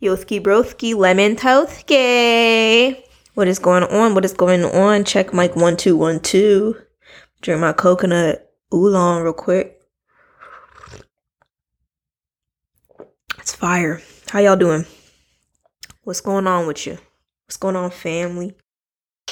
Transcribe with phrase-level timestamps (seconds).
[0.00, 3.02] Yoski broski lemon tothke.
[3.34, 4.14] What is going on?
[4.14, 5.02] What is going on?
[5.02, 6.76] Check mic one two one two.
[7.40, 9.82] Drink my coconut oolong real quick.
[13.38, 14.00] It's fire.
[14.30, 14.86] How y'all doing?
[16.04, 16.96] What's going on with you?
[17.46, 18.54] What's going on, family?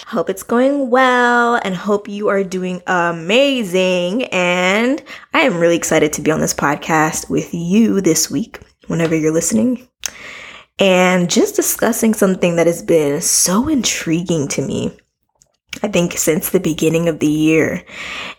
[0.09, 4.25] Hope it's going well and hope you are doing amazing.
[4.25, 5.01] And
[5.33, 8.59] I am really excited to be on this podcast with you this week,
[8.89, 9.87] whenever you're listening
[10.79, 14.97] and just discussing something that has been so intriguing to me.
[15.83, 17.85] I think since the beginning of the year.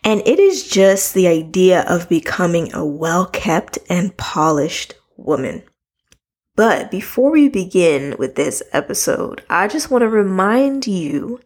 [0.04, 5.64] And it is just the idea of becoming a well kept and polished woman.
[6.58, 11.40] But before we begin with this episode, I just want to remind you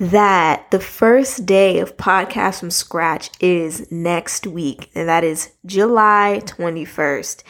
[0.00, 6.42] that the first day of podcast from scratch is next week, and that is July
[6.46, 7.44] 21st.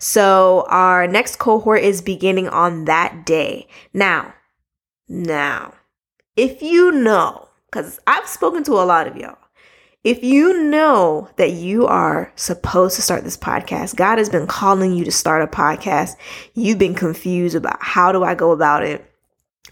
[0.00, 3.68] So our next cohort is beginning on that day.
[3.94, 4.34] Now,
[5.08, 5.72] now,
[6.34, 9.38] if you know, because I've spoken to a lot of y'all,
[10.06, 14.92] if you know that you are supposed to start this podcast, God has been calling
[14.92, 16.14] you to start a podcast,
[16.54, 19.04] you've been confused about how do I go about it?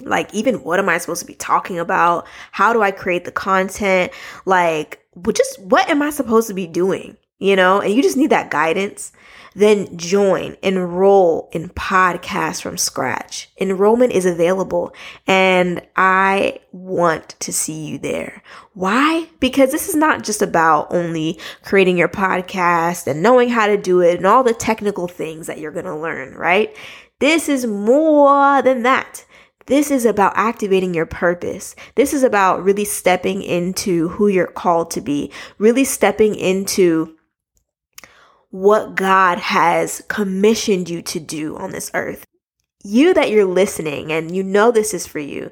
[0.01, 2.27] Like, even what am I supposed to be talking about?
[2.51, 4.11] How do I create the content?
[4.45, 7.17] Like, just what am I supposed to be doing?
[7.39, 9.13] You know, and you just need that guidance
[9.55, 13.51] then join, enroll in podcasts from scratch.
[13.61, 14.95] Enrollment is available
[15.27, 18.43] and I want to see you there.
[18.73, 19.29] Why?
[19.41, 24.01] Because this is not just about only creating your podcast and knowing how to do
[24.01, 26.77] it and all the technical things that you're going to learn, right?
[27.21, 29.25] This is more than that.
[29.67, 31.75] This is about activating your purpose.
[31.95, 37.17] This is about really stepping into who you're called to be, really stepping into
[38.55, 42.25] what God has commissioned you to do on this earth.
[42.85, 45.51] You that you're listening and you know this is for you,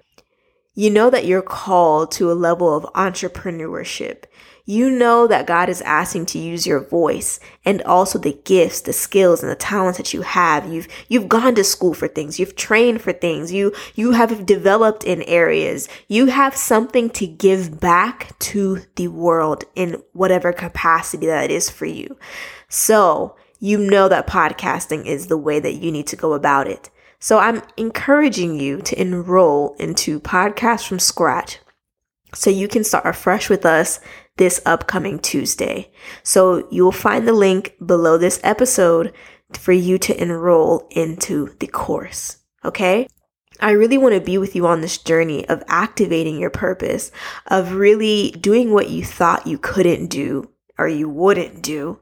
[0.74, 4.26] you know that you're called to a level of entrepreneurship.
[4.64, 8.92] You know that God is asking to use your voice and also the gifts, the
[8.92, 10.72] skills and the talents that you have.
[10.72, 12.38] You've you've gone to school for things.
[12.38, 13.52] You've trained for things.
[13.52, 15.88] You you have developed in areas.
[16.06, 21.86] You have something to give back to the world in whatever capacity that is for
[21.86, 22.16] you.
[22.72, 26.88] So you know that podcasting is the way that you need to go about it.
[27.20, 31.58] So I'm encouraging you to enroll into Podcast from Scratch
[32.34, 34.00] so you can start afresh with us
[34.38, 35.92] this upcoming Tuesday.
[36.22, 39.12] So you will find the link below this episode
[39.52, 42.38] for you to enroll into the course.
[42.64, 43.06] Okay?
[43.60, 47.12] I really want to be with you on this journey of activating your purpose,
[47.48, 52.00] of really doing what you thought you couldn't do or you wouldn't do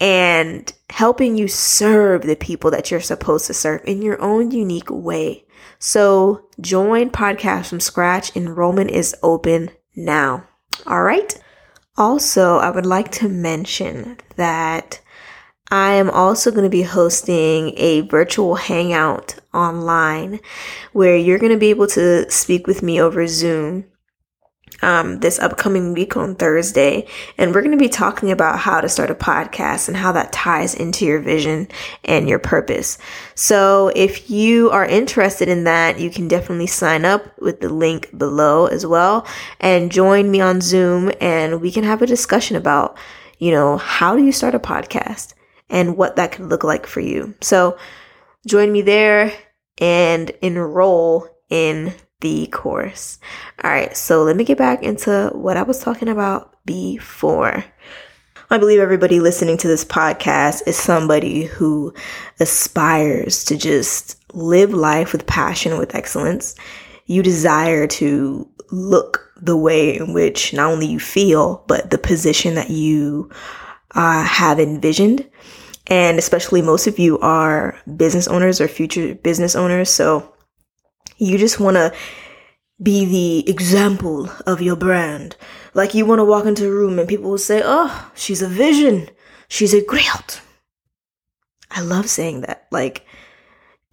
[0.00, 4.90] and helping you serve the people that you're supposed to serve in your own unique
[4.90, 5.44] way.
[5.78, 8.34] So join podcast from scratch.
[8.36, 10.46] Enrollment is open now.
[10.86, 11.34] All right.
[11.96, 15.00] Also, I would like to mention that
[15.70, 20.40] I am also going to be hosting a virtual hangout online
[20.92, 23.86] where you're going to be able to speak with me over Zoom
[24.82, 27.06] um, this upcoming week on Thursday.
[27.38, 30.32] And we're going to be talking about how to start a podcast and how that
[30.32, 31.68] ties into your vision
[32.04, 32.98] and your purpose.
[33.34, 38.16] So if you are interested in that, you can definitely sign up with the link
[38.16, 39.26] below as well
[39.60, 42.96] and join me on Zoom and we can have a discussion about,
[43.38, 45.34] you know, how do you start a podcast
[45.68, 47.34] and what that could look like for you.
[47.40, 47.76] So
[48.46, 49.32] join me there
[49.78, 53.18] and enroll in the course.
[53.62, 57.64] All right, so let me get back into what I was talking about before.
[58.48, 61.92] I believe everybody listening to this podcast is somebody who
[62.38, 66.54] aspires to just live life with passion, with excellence.
[67.06, 72.54] You desire to look the way in which not only you feel, but the position
[72.54, 73.30] that you
[73.94, 75.28] uh, have envisioned.
[75.88, 79.90] And especially most of you are business owners or future business owners.
[79.90, 80.32] So
[81.16, 81.92] you just want to
[82.82, 85.36] be the example of your brand.
[85.74, 88.48] Like you want to walk into a room and people will say, oh, she's a
[88.48, 89.08] vision.
[89.48, 90.40] She's a griot.
[91.70, 92.66] I love saying that.
[92.70, 93.06] Like,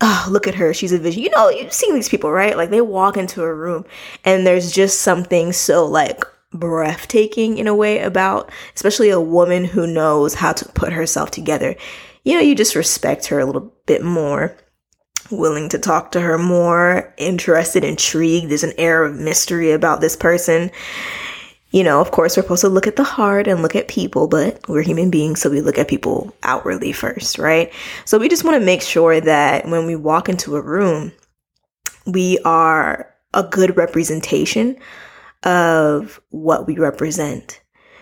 [0.02, 0.74] oh, look at her.
[0.74, 1.24] She's a vision.
[1.24, 2.58] You know, you've seen these people, right?
[2.58, 3.86] Like they walk into a room
[4.26, 6.24] and there's just something so like
[6.54, 11.76] breathtaking in a way about, especially a woman who knows how to put herself together.
[12.24, 14.58] You know, you just respect her a little bit more,
[15.32, 18.50] willing to talk to her more, interested, intrigued.
[18.50, 20.72] There's an air of mystery about this person
[21.74, 24.28] you know, of course, we're supposed to look at the heart and look at people,
[24.28, 27.74] but we're human beings, so we look at people outwardly first, right?
[28.06, 31.12] So we just want to make sure that when we walk into a room,
[32.06, 34.78] we are a good representation
[35.42, 37.60] of what we represent.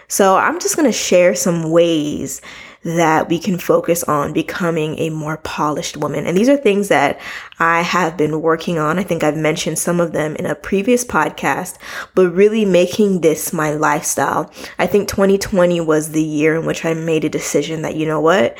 [0.10, 2.42] So I'm just going to share some ways
[2.84, 6.26] that we can focus on becoming a more polished woman.
[6.26, 7.20] And these are things that
[7.60, 8.98] I have been working on.
[8.98, 11.78] I think I've mentioned some of them in a previous podcast,
[12.16, 14.52] but really making this my lifestyle.
[14.80, 18.22] I think 2020 was the year in which I made a decision that, you know
[18.22, 18.58] what?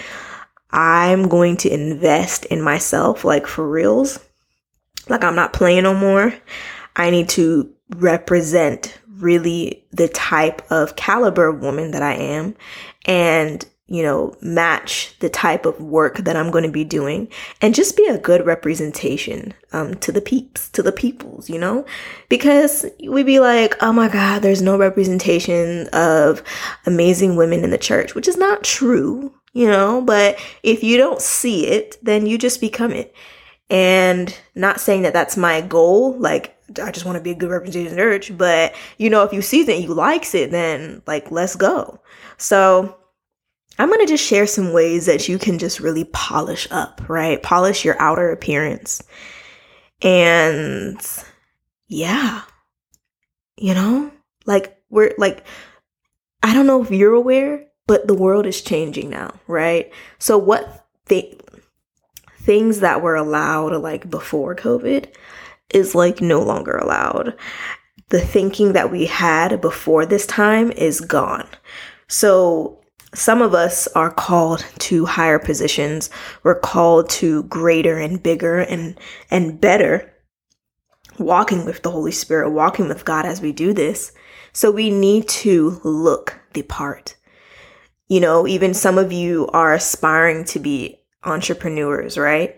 [0.70, 4.20] I'm going to invest in myself, like for reals.
[5.10, 6.34] Like I'm not playing no more.
[6.96, 12.56] I need to represent really the type of caliber woman that I am
[13.06, 17.28] and you know, match the type of work that I'm going to be doing
[17.60, 21.86] and just be a good representation um, to the peeps, to the peoples, you know?
[22.30, 26.42] Because we'd be like, oh my God, there's no representation of
[26.86, 30.02] amazing women in the church, which is not true, you know?
[30.02, 33.14] But if you don't see it, then you just become it.
[33.70, 37.50] And not saying that that's my goal, like, I just want to be a good
[37.50, 41.02] representation of the church, but you know, if you see that you likes it, then
[41.06, 42.00] like, let's go.
[42.38, 42.96] So,
[43.82, 47.42] I'm going to just share some ways that you can just really polish up, right?
[47.42, 49.02] Polish your outer appearance.
[50.04, 51.02] And
[51.88, 52.44] yeah,
[53.58, 54.12] you know,
[54.46, 55.48] like we're like,
[56.44, 59.92] I don't know if you're aware, but the world is changing now, right?
[60.20, 61.42] So what th-
[62.40, 65.12] things that were allowed like before COVID
[65.74, 67.36] is like no longer allowed.
[68.10, 71.48] The thinking that we had before this time is gone.
[72.08, 72.81] So
[73.14, 76.10] some of us are called to higher positions.
[76.44, 78.98] We're called to greater and bigger and
[79.30, 80.14] and better
[81.20, 84.14] walking with the Holy Spirit, walking with God as we do this.
[84.54, 87.16] So we need to look the part.
[88.08, 92.58] You know, even some of you are aspiring to be entrepreneurs, right?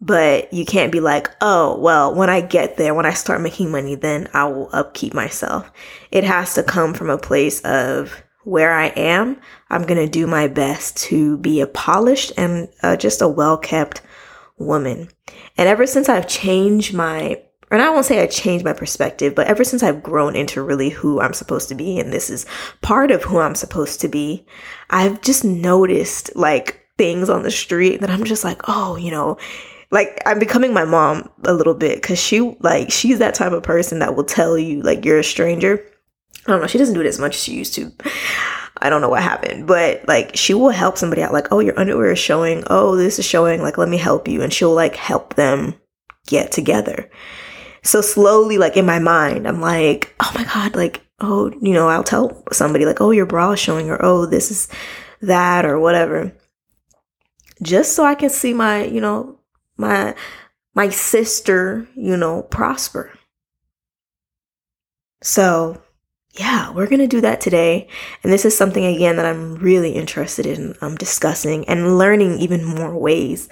[0.00, 3.70] But you can't be like, oh, well, when I get there, when I start making
[3.70, 5.70] money, then I will upkeep myself.
[6.10, 10.26] It has to come from a place of where I am, I'm going to do
[10.26, 14.02] my best to be a polished and uh, just a well kept
[14.58, 15.08] woman.
[15.56, 19.46] And ever since I've changed my, and I won't say I changed my perspective, but
[19.46, 22.46] ever since I've grown into really who I'm supposed to be, and this is
[22.82, 24.46] part of who I'm supposed to be,
[24.90, 29.38] I've just noticed like things on the street that I'm just like, oh, you know,
[29.90, 33.62] like I'm becoming my mom a little bit because she like she's that type of
[33.62, 35.84] person that will tell you like you're a stranger
[36.46, 37.92] I don't know, she doesn't do it as much as she used to.
[38.78, 41.78] I don't know what happened, but like she will help somebody out, like, oh, your
[41.78, 44.42] underwear is showing, oh, this is showing, like, let me help you.
[44.42, 45.74] And she'll like help them
[46.26, 47.10] get together.
[47.82, 51.88] So slowly, like in my mind, I'm like, oh my God, like, oh, you know,
[51.88, 54.68] I'll tell somebody, like, oh, your bra is showing, or oh, this is
[55.20, 56.32] that, or whatever.
[57.62, 59.38] Just so I can see my, you know,
[59.76, 60.14] my
[60.74, 63.12] my sister, you know, prosper.
[65.22, 65.80] So
[66.34, 67.88] yeah, we're going to do that today.
[68.22, 72.64] And this is something, again, that I'm really interested in um, discussing and learning even
[72.64, 73.48] more ways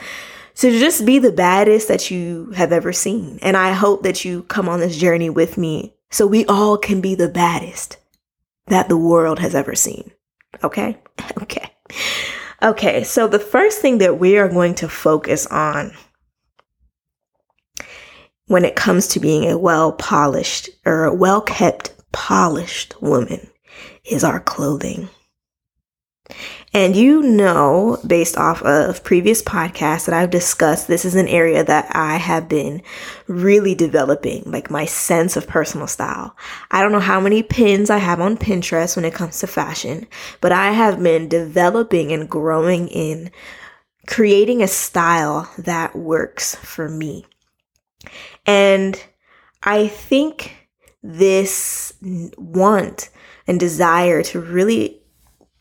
[0.56, 3.38] to just be the baddest that you have ever seen.
[3.40, 7.00] And I hope that you come on this journey with me so we all can
[7.00, 7.98] be the baddest
[8.66, 10.10] that the world has ever seen.
[10.62, 10.98] Okay?
[11.40, 11.70] Okay.
[12.62, 15.92] Okay, so the first thing that we are going to focus on
[18.46, 23.50] when it comes to being a well polished or well kept polished woman
[24.04, 25.08] is our clothing.
[26.74, 31.62] And you know, based off of previous podcasts that I've discussed, this is an area
[31.62, 32.82] that I have been
[33.26, 36.34] really developing, like my sense of personal style.
[36.70, 40.06] I don't know how many pins I have on Pinterest when it comes to fashion,
[40.40, 43.30] but I have been developing and growing in
[44.06, 47.26] creating a style that works for me.
[48.46, 49.02] And
[49.62, 50.61] I think
[51.02, 51.92] this
[52.36, 53.10] want
[53.46, 55.00] and desire to really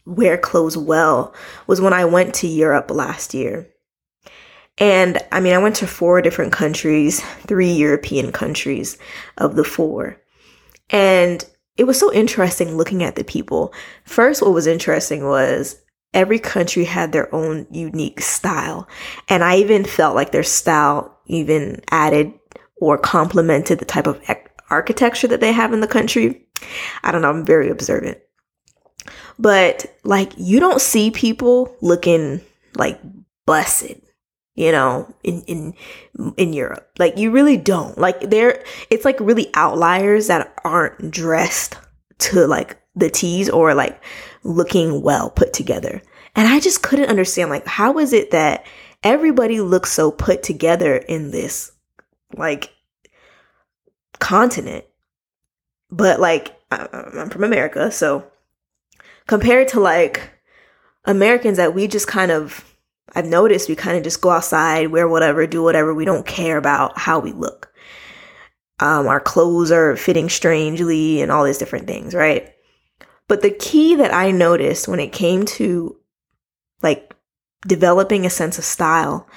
[0.06, 1.34] wear clothes well
[1.68, 3.68] was when I went to Europe last year.
[4.78, 8.98] And I mean, I went to four different countries, three European countries
[9.38, 10.18] of the four.
[10.90, 11.46] And
[11.78, 13.74] it was so interesting looking at the people.
[14.06, 15.82] First, what was interesting was
[16.14, 18.88] every country had their own unique style.
[19.30, 22.34] And I even felt like their style even added
[22.78, 24.20] or complemented the type of
[24.72, 26.48] architecture that they have in the country.
[27.04, 28.18] I don't know, I'm very observant.
[29.38, 32.42] But like you don't see people looking
[32.76, 33.00] like
[33.46, 34.02] busted,
[34.56, 35.74] you know, in in
[36.38, 36.90] in Europe.
[37.00, 37.98] Like you really don't.
[37.98, 41.78] Like there it's like really outliers that aren't dressed
[42.20, 44.02] to like the T's or like
[44.44, 46.02] looking well put together.
[46.36, 48.66] And I just couldn't understand like how is it that
[49.04, 51.72] everybody looks so put together in this
[52.38, 52.70] like
[54.22, 54.86] continent
[55.92, 58.26] but like I'm from America, so
[59.28, 60.22] compared to like
[61.06, 62.66] Americans that we just kind of
[63.14, 65.94] I've noticed we kind of just go outside, wear whatever, do whatever.
[65.94, 67.74] We don't care about how we look.
[68.80, 72.54] Um, our clothes are fitting strangely and all these different things, right?
[73.28, 75.98] But the key that I noticed when it came to
[76.82, 77.14] like
[77.68, 79.28] developing a sense of style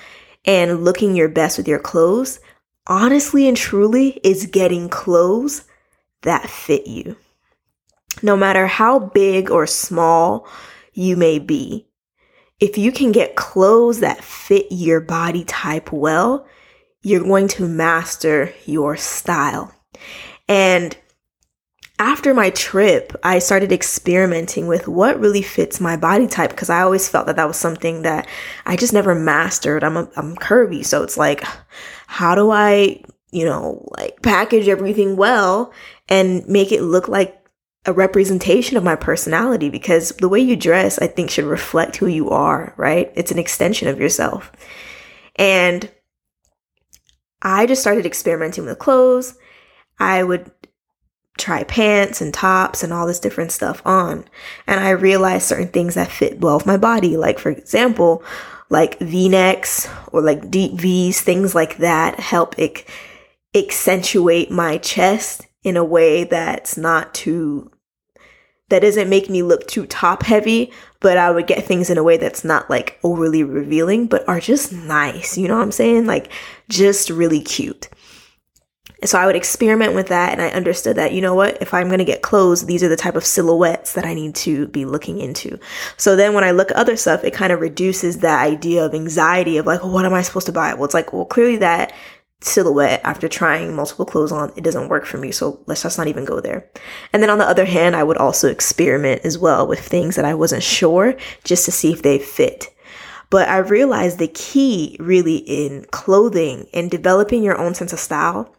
[0.45, 2.39] and looking your best with your clothes,
[2.87, 5.65] honestly and truly, is getting clothes
[6.23, 7.17] that fit you.
[8.23, 10.47] No matter how big or small
[10.93, 11.87] you may be,
[12.61, 16.47] if you can get clothes that fit your body type well,
[17.03, 19.75] you're going to master your style.
[20.49, 20.97] And
[21.99, 26.83] after my trip, I started experimenting with what really fits my body type because I
[26.83, 28.27] always felt that that was something that
[28.67, 29.85] I just never mastered.
[29.85, 31.45] I'm a, I'm curvy, so it's like
[32.09, 35.73] how do I, you know, like package everything well
[36.09, 37.41] and make it look like
[37.87, 42.07] a representation of my personality because the way you dress, I think, should reflect who
[42.07, 43.13] you are, right?
[43.15, 44.51] It's an extension of yourself.
[45.37, 45.89] And
[47.43, 49.37] I just started experimenting with clothes.
[49.99, 50.51] I would
[51.39, 54.25] try pants and tops and all this different stuff on.
[54.67, 57.17] And I realized certain things that fit well with my body.
[57.17, 58.23] Like, for example,
[58.71, 62.89] like v necks or like deep V's, things like that help it
[63.55, 67.71] accentuate my chest in a way that's not too
[68.71, 72.03] that doesn't make me look too top heavy, but I would get things in a
[72.03, 75.37] way that's not like overly revealing, but are just nice.
[75.37, 76.07] You know what I'm saying?
[76.07, 76.33] Like
[76.69, 77.89] just really cute.
[79.05, 81.89] So I would experiment with that and I understood that, you know what, if I'm
[81.89, 84.85] going to get clothes, these are the type of silhouettes that I need to be
[84.85, 85.59] looking into.
[85.97, 88.95] So then when I look at other stuff, it kind of reduces that idea of
[88.95, 90.75] anxiety of like, what am I supposed to buy?
[90.75, 91.93] Well, it's like, well, clearly that
[92.41, 96.09] silhouette after trying multiple clothes on it doesn't work for me so let's just not
[96.09, 96.69] even go there
[97.13, 100.27] and then on the other hand i would also experiment as well with things that
[100.27, 102.69] i wasn't sure just to see if they fit
[103.31, 108.55] but i realized the key really in clothing and developing your own sense of style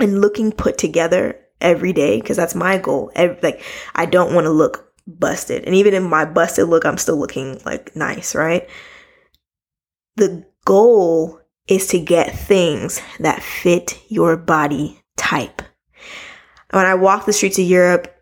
[0.00, 3.10] and looking put together every day because that's my goal.
[3.14, 3.62] Every, like
[3.94, 5.64] i don't want to look busted.
[5.64, 8.68] And even in my busted look i'm still looking like nice right?
[10.16, 15.62] The goal is to get things that fit your body type.
[16.70, 18.15] When I walked the streets of Europe,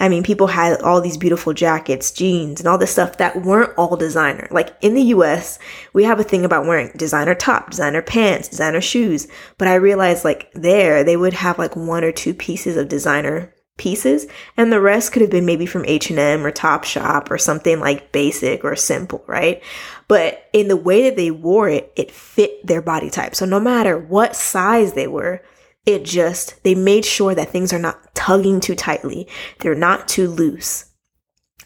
[0.00, 3.72] I mean, people had all these beautiful jackets, jeans, and all this stuff that weren't
[3.78, 4.48] all designer.
[4.50, 5.58] Like in the US,
[5.92, 9.28] we have a thing about wearing designer top, designer pants, designer shoes.
[9.56, 13.54] But I realized like there, they would have like one or two pieces of designer
[13.76, 18.12] pieces and the rest could have been maybe from H&M or Topshop or something like
[18.12, 19.62] basic or simple, right?
[20.06, 23.34] But in the way that they wore it, it fit their body type.
[23.34, 25.42] So no matter what size they were,
[25.86, 29.28] it just they made sure that things are not tugging too tightly.
[29.60, 30.86] They're not too loose.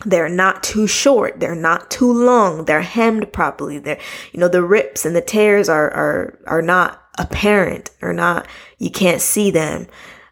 [0.04, 1.40] They're not too short.
[1.40, 2.64] They're not too long.
[2.64, 3.78] They're hemmed properly.
[3.78, 3.98] They're,
[4.32, 8.46] you know, the rips and the tears are, are, are not apparent or not,
[8.78, 9.86] you can't see them.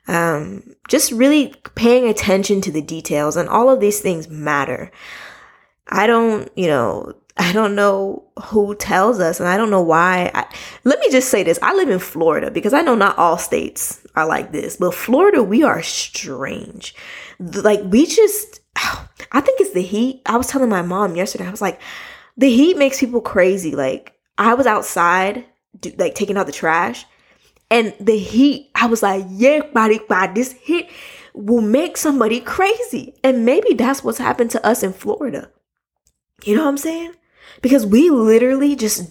[0.09, 4.93] Um, just really paying attention to the details and all of these things matter.
[5.89, 10.31] I don't, you know, I don't know who tells us and I don't know why.
[10.35, 10.47] I,
[10.85, 11.59] let me just say this.
[11.61, 15.43] I live in Florida because I know not all states are like this, but Florida,
[15.43, 16.95] we are strange.
[17.39, 18.61] Like we just,
[19.33, 20.23] I think it's the heat.
[20.27, 21.81] I was telling my mom yesterday, I was like,
[22.37, 23.75] the heat makes people crazy.
[23.75, 25.45] Like I was outside,
[25.99, 27.05] like taking out the trash
[27.71, 30.89] and the heat, I was like, yeah, body, body, this heat
[31.35, 33.15] will make somebody crazy.
[33.25, 35.51] And maybe that's what's happened to us in Florida.
[36.45, 37.15] You know what I'm saying?
[37.67, 39.11] Because we literally just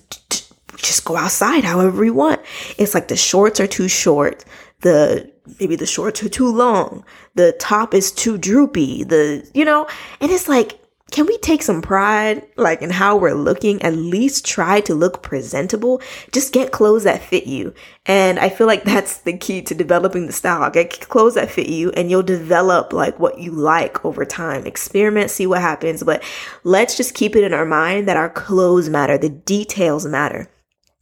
[0.77, 2.39] just go outside however we want.
[2.77, 4.45] It's like the shorts are too short.
[4.79, 7.03] The maybe the shorts are too long.
[7.33, 9.03] The top is too droopy.
[9.03, 9.89] The you know,
[10.21, 10.79] and it's like
[11.11, 13.81] can we take some pride like in how we're looking?
[13.83, 16.01] At least try to look presentable.
[16.31, 17.73] Just get clothes that fit you.
[18.07, 20.69] And i feel like that's the key to developing the style.
[20.71, 24.65] Get clothes that fit you and you'll develop like what you like over time.
[24.65, 26.03] Experiment see what happens.
[26.03, 26.23] But
[26.63, 29.17] let's just keep it in our mind that our clothes matter.
[29.17, 30.49] The details matter.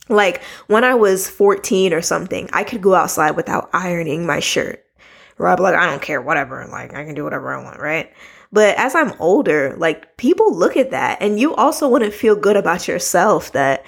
[0.10, 4.84] Like when i was 14 or something i could go outside without ironing my shirt.
[5.38, 6.68] Right like i don't care whatever.
[6.70, 8.12] Like i can do whatever i want right
[8.54, 12.36] but as I'm older, like people look at that and you also want to feel
[12.36, 13.84] good about yourself that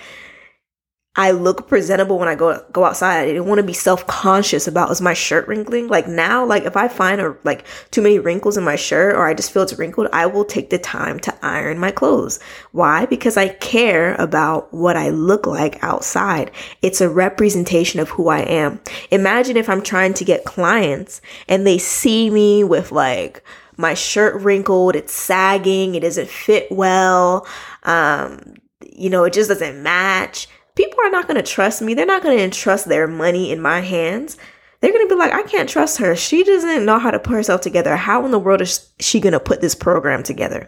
[1.17, 3.19] I look presentable when I go go outside.
[3.19, 5.87] I didn't want to be self-conscious about is my shirt wrinkling.
[5.87, 9.25] Like now, like if I find a, like too many wrinkles in my shirt or
[9.25, 12.39] I just feel it's wrinkled, I will take the time to iron my clothes.
[12.71, 13.05] Why?
[13.05, 16.51] Because I care about what I look like outside.
[16.81, 18.81] It's a representation of who I am.
[19.11, 23.41] Imagine if I'm trying to get clients and they see me with like
[23.77, 27.47] my shirt wrinkled, it's sagging, it doesn't fit well,
[27.83, 30.47] um, you know, it just doesn't match.
[30.75, 31.93] People are not going to trust me.
[31.93, 34.37] They're not going to entrust their money in my hands.
[34.79, 36.15] They're going to be like, I can't trust her.
[36.15, 37.95] She doesn't know how to put herself together.
[37.95, 40.67] How in the world is she going to put this program together?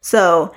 [0.00, 0.54] So,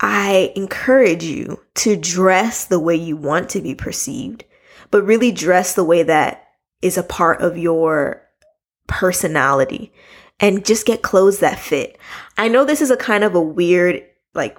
[0.00, 4.44] I encourage you to dress the way you want to be perceived,
[4.90, 6.44] but really dress the way that
[6.82, 8.22] is a part of your
[8.88, 9.92] personality
[10.40, 11.98] and just get clothes that fit.
[12.36, 14.02] I know this is a kind of a weird,
[14.34, 14.56] like,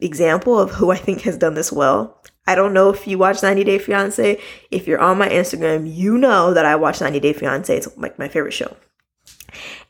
[0.00, 2.22] example of who I think has done this well.
[2.46, 4.40] I don't know if you watch 90 Day Fiance.
[4.70, 7.76] If you're on my Instagram, you know that I watch 90 Day Fiance.
[7.76, 8.76] It's like my favorite show.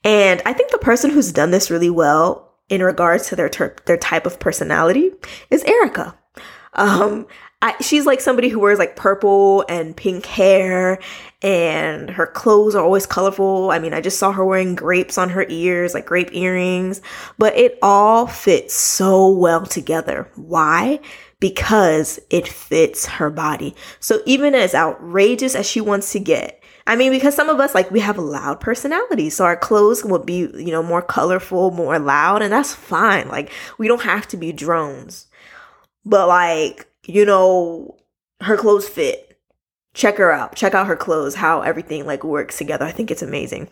[0.04, 3.76] And I think the person who's done this really well in regards to their ter-
[3.86, 5.10] their type of personality
[5.50, 6.16] is Erica.
[6.72, 7.26] Um,
[7.62, 10.98] I, she's like somebody who wears like purple and pink hair
[11.40, 13.70] and her clothes are always colorful.
[13.70, 17.00] I mean, I just saw her wearing grapes on her ears, like grape earrings,
[17.38, 20.30] but it all fits so well together.
[20.34, 21.00] Why?
[21.40, 23.74] Because it fits her body.
[24.00, 27.74] So even as outrageous as she wants to get, I mean, because some of us,
[27.74, 29.28] like, we have a loud personality.
[29.30, 33.28] So our clothes will be, you know, more colorful, more loud, and that's fine.
[33.28, 35.26] Like, we don't have to be drones.
[36.04, 37.96] But, like, you know,
[38.40, 39.38] her clothes fit.
[39.94, 40.56] Check her out.
[40.56, 42.84] Check out her clothes, how everything like works together.
[42.84, 43.70] I think it's amazing.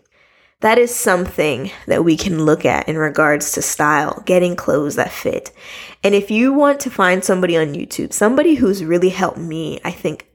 [0.61, 5.13] That is something that we can look at in regards to style, getting clothes that
[5.13, 5.53] fit.
[6.03, 9.91] And if you want to find somebody on YouTube, somebody who's really helped me, I
[9.91, 10.27] think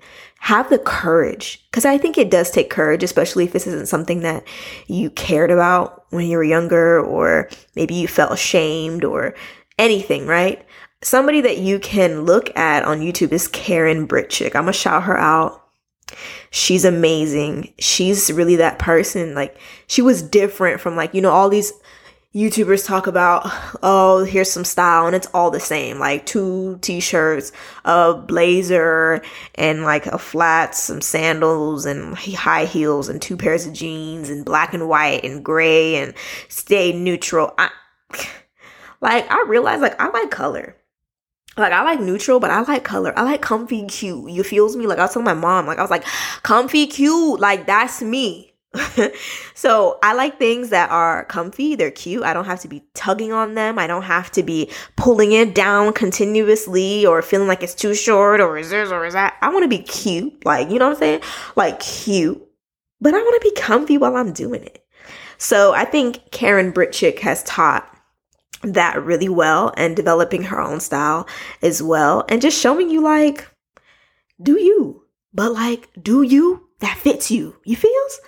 [0.42, 4.22] have the courage because I think it does take courage, especially if this isn't something
[4.22, 4.44] that
[4.88, 9.36] you cared about when you were younger, or maybe you felt ashamed or
[9.78, 10.64] anything, right?
[11.02, 14.56] Somebody that you can look at on YouTube is Karen Britchick.
[14.56, 15.66] I'm gonna shout her out.
[16.52, 17.74] She's amazing.
[17.80, 19.36] She's really that person.
[19.36, 19.58] Like
[19.88, 21.72] she was different from like, you know, all these
[22.36, 23.50] YouTubers talk about,
[23.82, 25.98] oh, here's some style and it's all the same.
[26.00, 27.52] Like two t-shirts,
[27.86, 29.22] a blazer
[29.56, 34.46] and like a flat, some sandals and high heels and two pairs of jeans and
[34.46, 36.14] black and white and gray and
[36.50, 37.54] stay neutral.
[37.58, 37.70] I,
[39.02, 40.76] like I realize like I like color.
[41.58, 43.18] Like I like neutral, but I like color.
[43.18, 44.32] I like comfy cute.
[44.32, 44.88] You feels me?
[44.88, 46.06] Like I was telling my mom, like I was like,
[46.44, 48.50] comfy cute, like that's me.
[49.56, 52.24] so I like things that are comfy, they're cute.
[52.24, 53.80] I don't have to be tugging on them.
[53.80, 58.40] I don't have to be pulling it down continuously or feeling like it's too short
[58.40, 59.38] or is this or is that.
[59.42, 61.22] I want to be cute, like, you know what I'm saying?
[61.56, 62.46] Like cute.
[63.02, 64.86] But I want to be comfy while I'm doing it.
[65.38, 67.90] So I think Karen Britchick has taught
[68.64, 71.28] that really well and developing her own style
[71.62, 73.48] as well and just showing you like
[74.42, 77.58] do you but like do you that fits you.
[77.64, 78.20] You feels?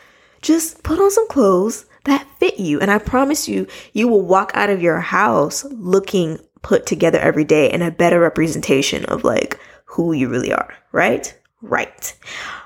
[0.42, 4.52] Just put on some clothes that fit you and i promise you you will walk
[4.56, 9.60] out of your house looking put together every day and a better representation of like
[9.86, 11.38] who you really are right?
[11.62, 12.18] Right.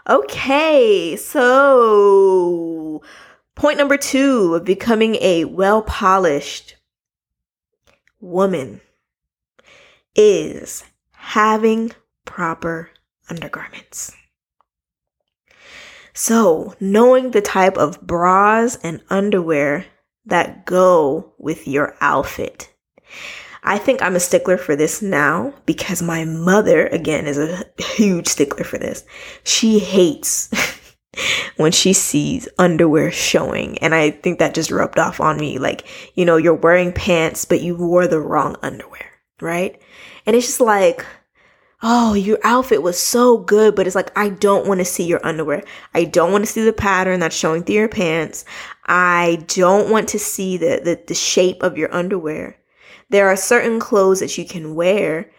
[0.08, 3.02] Okay so
[3.56, 6.75] point number 2 of becoming a well polished
[8.20, 8.82] woman
[10.16, 11.92] is having
[12.26, 12.90] proper
[13.30, 14.14] undergarments.
[16.14, 19.86] So, knowing the type of bras and underwear
[20.26, 22.72] that go with your outfit.
[23.64, 28.28] I think I'm a stickler for this now because my mother, again, is a huge
[28.28, 29.04] stickler for this.
[29.44, 30.50] She hates
[31.58, 33.78] when she sees underwear showing.
[33.80, 35.58] And I think that just rubbed off on me.
[35.58, 39.82] Like, you know, you're wearing pants, but you wore the wrong underwear, right?
[40.26, 41.06] And it's just like,
[41.84, 45.24] oh, your outfit was so good, but it's like, I don't want to see your
[45.26, 45.64] underwear.
[45.94, 48.46] I don't want to see the pattern that's showing through your pants.
[48.86, 52.58] I don't want to see the, the, the shape of your underwear.
[53.10, 55.30] there are certain clothes that you can wear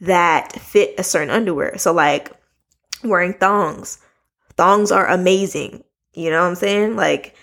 [0.00, 1.78] that fit a certain underwear.
[1.78, 2.32] So, like
[3.04, 3.98] wearing thongs.
[4.58, 5.84] Thongs are amazing.
[6.14, 6.96] You know what I'm saying?
[6.96, 7.36] Like,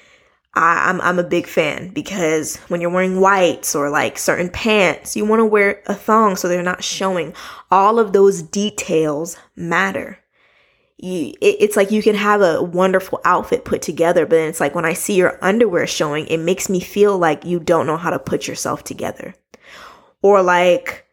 [0.53, 4.49] I, am I'm, I'm a big fan because when you're wearing whites or like certain
[4.49, 7.33] pants, you want to wear a thong so they're not showing.
[7.71, 10.19] All of those details matter.
[10.97, 14.75] You, it, it's like you can have a wonderful outfit put together, but it's like
[14.75, 18.09] when I see your underwear showing, it makes me feel like you don't know how
[18.09, 19.35] to put yourself together.
[20.21, 21.05] Or like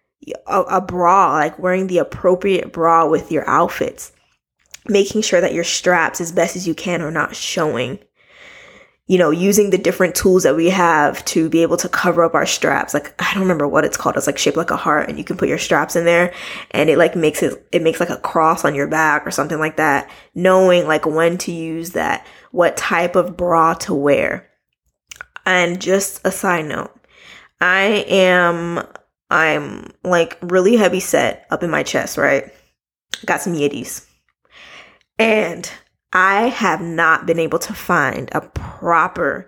[0.48, 4.12] a, a bra, like wearing the appropriate bra with your outfits,
[4.88, 7.98] making sure that your straps, as best as you can, are not showing
[9.08, 12.34] you know, using the different tools that we have to be able to cover up
[12.34, 12.94] our straps.
[12.94, 14.16] Like, I don't remember what it's called.
[14.16, 16.32] It's like shaped like a heart and you can put your straps in there
[16.70, 19.58] and it like makes it, it makes like a cross on your back or something
[19.58, 20.08] like that.
[20.34, 24.48] Knowing like when to use that, what type of bra to wear.
[25.44, 26.96] And just a side note,
[27.60, 28.86] I am,
[29.30, 32.50] I'm like really heavy set up in my chest, right?
[33.26, 34.06] Got some Yetis.
[35.22, 35.70] And
[36.12, 39.46] I have not been able to find a proper,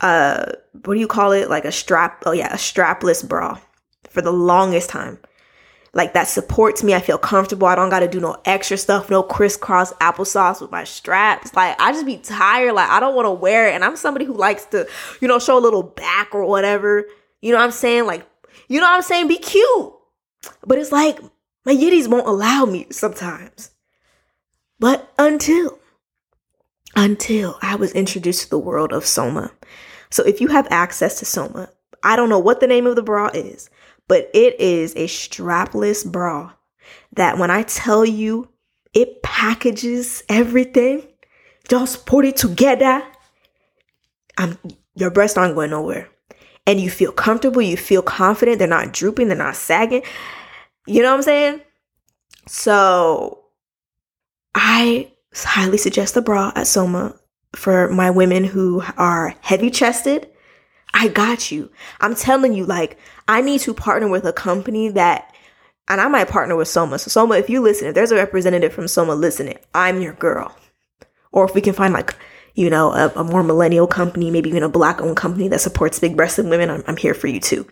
[0.00, 0.52] uh,
[0.84, 1.50] what do you call it?
[1.50, 3.58] Like a strap, oh yeah, a strapless bra
[4.08, 5.18] for the longest time.
[5.94, 6.94] Like that supports me.
[6.94, 7.66] I feel comfortable.
[7.66, 11.54] I don't got to do no extra stuff, no crisscross applesauce with my straps.
[11.54, 12.74] Like I just be tired.
[12.74, 13.74] Like I don't want to wear it.
[13.74, 14.86] And I'm somebody who likes to,
[15.22, 17.06] you know, show a little back or whatever.
[17.40, 18.04] You know what I'm saying?
[18.04, 18.26] Like,
[18.68, 19.28] you know what I'm saying?
[19.28, 19.94] Be cute.
[20.66, 21.18] But it's like
[21.64, 23.70] my yitties won't allow me sometimes.
[24.78, 25.78] But until
[26.96, 29.52] until I was introduced to the world of Soma.
[30.10, 31.68] So if you have access to Soma,
[32.02, 33.68] I don't know what the name of the bra is,
[34.08, 36.52] but it is a strapless bra
[37.12, 38.48] that when I tell you
[38.94, 41.06] it packages everything,
[41.68, 43.02] just put it together,
[44.38, 44.56] I'm,
[44.94, 46.08] your breasts aren't going nowhere.
[46.66, 50.02] And you feel comfortable, you feel confident, they're not drooping, they're not sagging.
[50.86, 51.60] You know what I'm saying?
[52.48, 53.45] So
[54.78, 57.14] I highly suggest the bra at Soma
[57.54, 60.28] for my women who are heavy chested.
[60.92, 61.70] I got you.
[62.02, 65.34] I'm telling you, like, I need to partner with a company that,
[65.88, 66.98] and I might partner with Soma.
[66.98, 70.54] So, Soma, if you listen, if there's a representative from Soma listening, I'm your girl.
[71.32, 72.14] Or if we can find, like,
[72.54, 75.98] you know, a, a more millennial company, maybe even a black owned company that supports
[75.98, 77.66] big breasted women, I'm, I'm here for you too.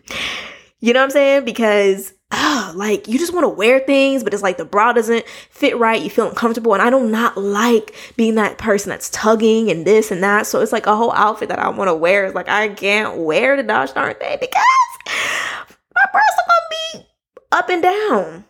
[0.79, 1.45] You know what I'm saying?
[1.45, 5.27] Because oh, like you just want to wear things, but it's like the bra doesn't
[5.49, 6.01] fit right.
[6.01, 6.73] You feel uncomfortable.
[6.73, 10.45] And I do not like being that person that's tugging and this and that.
[10.47, 12.25] So it's like a whole outfit that I want to wear.
[12.25, 14.63] It's like I can't wear the gosh darn thing because
[15.05, 17.07] my breasts are gonna be
[17.51, 18.45] up and down.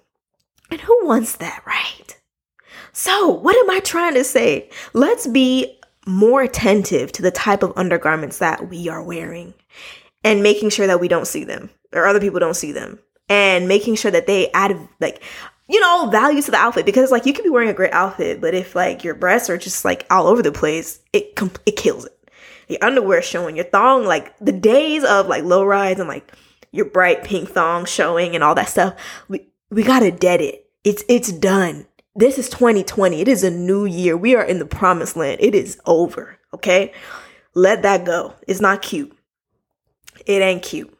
[0.71, 2.17] And who wants that, right?
[2.91, 4.69] So, what am I trying to say?
[4.93, 9.53] Let's be more attentive to the type of undergarments that we are wearing
[10.23, 13.67] and making sure that we don't see them or other people don't see them and
[13.67, 15.21] making sure that they add like
[15.67, 18.39] you know value to the outfit because like you could be wearing a great outfit
[18.39, 21.75] but if like your breasts are just like all over the place it com- it
[21.75, 22.11] kills it.
[22.67, 26.31] Your underwear showing your thong like the days of like low rise and like
[26.71, 28.95] your bright pink thong showing and all that stuff
[29.27, 30.69] we we gotta dead it.
[30.83, 31.87] It's it's done.
[32.15, 34.15] This is 2020 it is a new year.
[34.15, 35.41] We are in the promised land.
[35.41, 36.93] It is over okay?
[37.53, 38.33] Let that go.
[38.47, 39.15] It's not cute.
[40.25, 40.94] It ain't cute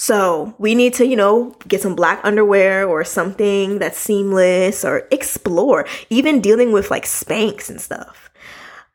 [0.00, 5.06] so we need to, you know, get some black underwear or something that's seamless or
[5.10, 8.30] explore, even dealing with like Spanx and stuff.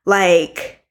[0.06, 0.84] Like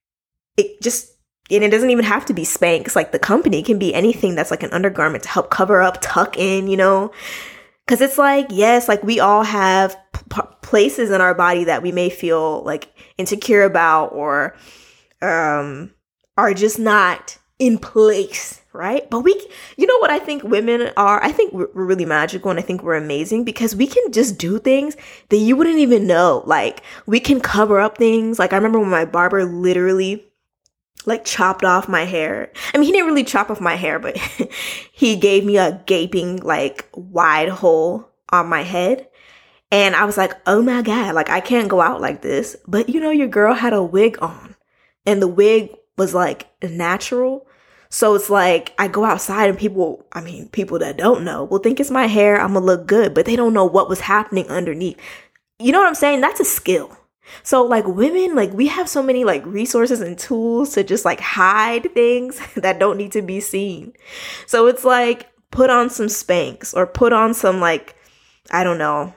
[0.57, 1.13] it just,
[1.51, 2.95] and it doesn't even have to be Spanx.
[2.95, 6.39] Like the company can be anything that's like an undergarment to help cover up, tuck
[6.39, 7.11] in, you know?
[7.89, 9.97] Cause it's like, yes, like we all have
[10.31, 14.57] p- places in our body that we may feel like insecure about or,
[15.23, 15.93] um,
[16.37, 19.09] are just not in place right?
[19.09, 19.33] But we,
[19.77, 21.23] you know what I think women are?
[21.23, 24.59] I think we're, really magical and I think we're amazing because we can just do
[24.59, 24.97] things
[25.29, 26.43] that you wouldn't even know.
[26.45, 28.39] Like we can cover up things.
[28.39, 30.25] Like I remember when my barber literally
[31.07, 32.53] like chopped off my hair.
[32.75, 34.17] I mean, he didn't really chop off my hair, but
[34.93, 39.09] he gave me a gaping, like wide hole on my head.
[39.71, 42.57] And I was like, oh my God, like I can't go out like this.
[42.67, 44.57] But you know, your girl had a wig on
[45.07, 47.47] and the wig was like natural.
[47.95, 51.61] So it's like I go outside and people, I mean, people that don't know will
[51.61, 54.49] think it's my hair, I'm gonna look good, but they don't know what was happening
[54.49, 54.99] underneath.
[55.61, 56.21] You know what I'm saying?
[56.21, 56.99] That's a skill.
[57.45, 61.21] So like women, like we have so many like resources and tools to just like
[61.21, 63.93] hide things that don't need to be seen.
[64.49, 67.95] So it's like put on some Spanx or put on some like
[68.51, 69.15] I don't know,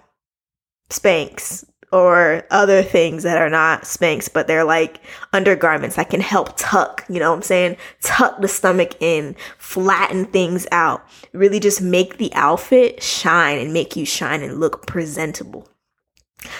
[0.92, 5.00] Spanx or other things that are not Spanx, but they're like
[5.32, 7.78] undergarments that can help tuck, you know what I'm saying?
[8.02, 13.95] Tuck the stomach in, flatten things out, really just make the outfit shine and make
[13.95, 15.69] you shine and look presentable.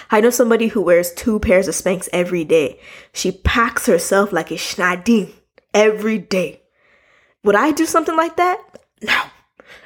[0.10, 2.80] I know somebody who wears two pairs of Spanx every day.
[3.14, 5.34] She packs herself like a Schneidin
[5.74, 6.62] every day.
[7.44, 8.60] Would I do something like that?
[9.02, 9.24] No.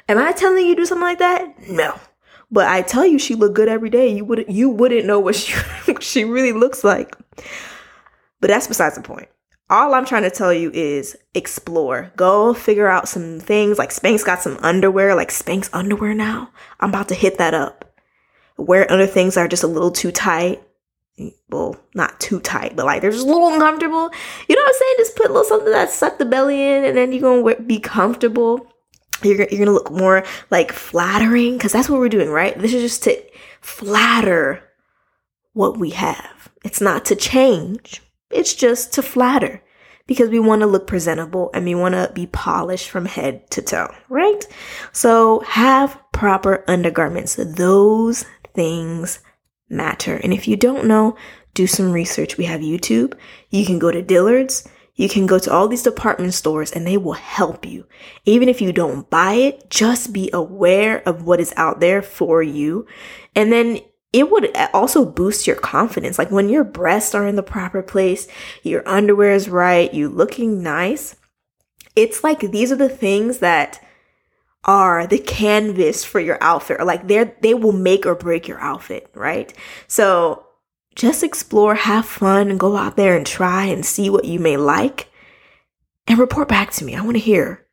[0.08, 1.68] Am I telling you to do something like that?
[1.68, 1.98] No.
[2.52, 4.08] But I tell you, she looked good every day.
[4.08, 5.54] You wouldn't you wouldn't know what she
[6.00, 7.16] she really looks like.
[8.40, 9.28] But that's besides the point.
[9.70, 12.12] All I'm trying to tell you is explore.
[12.16, 13.78] Go figure out some things.
[13.78, 16.50] Like Spanx got some underwear, like Spanx underwear now.
[16.78, 17.96] I'm about to hit that up.
[18.58, 20.62] Wear other things that are just a little too tight.
[21.48, 24.10] Well, not too tight, but like they're just a little uncomfortable.
[24.46, 24.94] You know what I'm saying?
[24.98, 27.78] Just put a little something that suck the belly in, and then you're gonna be
[27.80, 28.66] comfortable
[29.24, 31.56] you're, you're gonna look more like flattering?
[31.56, 32.58] Because that's what we're doing right?
[32.58, 33.22] This is just to
[33.60, 34.62] flatter
[35.52, 36.50] what we have.
[36.64, 38.02] It's not to change.
[38.30, 39.62] It's just to flatter.
[40.06, 43.62] Because we want to look presentable and we want to be polished from head to
[43.62, 44.44] toe right?
[44.92, 47.36] So have proper undergarments.
[47.36, 49.20] Those things
[49.68, 50.16] matter.
[50.16, 51.16] And if you don't know
[51.54, 52.36] do some research.
[52.36, 53.14] We have youtube.
[53.50, 56.98] You can go to dillard's you can go to all these department stores and they
[56.98, 57.86] will help you.
[58.24, 62.42] Even if you don't buy it, just be aware of what is out there for
[62.42, 62.86] you.
[63.34, 63.80] And then
[64.12, 66.18] it would also boost your confidence.
[66.18, 68.28] Like when your breasts are in the proper place,
[68.62, 71.16] your underwear is right, you looking nice.
[71.96, 73.82] It's like these are the things that
[74.64, 78.60] are the canvas for your outfit or like they're they will make or break your
[78.60, 79.52] outfit, right?
[79.88, 80.46] So
[80.94, 84.56] just explore, have fun, and go out there and try and see what you may
[84.56, 85.08] like
[86.06, 86.94] and report back to me.
[86.94, 87.66] I want to hear,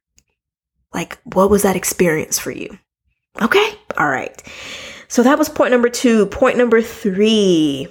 [0.93, 2.77] like, what was that experience for you?
[3.41, 3.73] Okay?
[3.97, 4.41] All right.
[5.07, 6.27] So that was point number two.
[6.27, 7.87] Point number three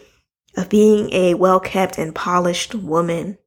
[0.57, 3.39] of being a well kept and polished woman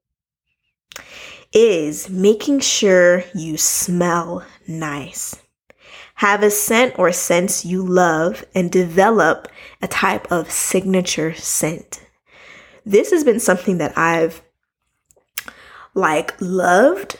[1.53, 5.35] is making sure you smell nice.
[6.21, 9.47] Have a scent or scents you love and develop
[9.81, 12.05] a type of signature scent.
[12.85, 14.43] This has been something that I've
[15.95, 17.19] like loved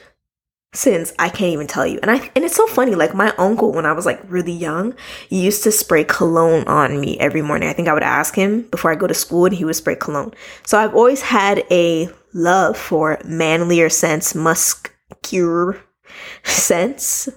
[0.76, 1.98] since I can't even tell you.
[2.04, 4.94] And I and it's so funny like my uncle when I was like really young
[5.30, 7.70] used to spray cologne on me every morning.
[7.70, 9.96] I think I would ask him before I go to school and he would spray
[9.96, 10.32] cologne.
[10.64, 15.82] So I've always had a love for manlier scents, muscular
[16.44, 17.30] scents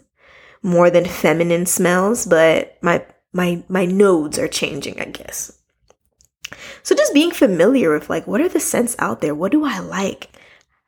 [0.65, 5.57] more than feminine smells, but my my my nodes are changing, I guess.
[6.83, 9.35] So just being familiar with like what are the scents out there?
[9.35, 10.31] What do I like?